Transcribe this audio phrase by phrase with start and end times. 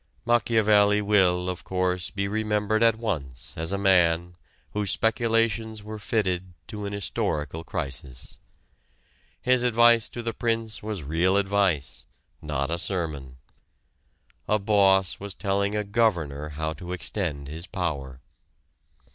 [0.25, 4.33] Machiavelli will, of course, be remembered at once as a man,
[4.71, 8.39] whose speculations were fitted to an historical crisis.
[9.43, 12.07] His advice to the Prince was real advice,
[12.41, 13.37] not a sermon.
[14.47, 18.21] A boss was telling a governor how to extend his power.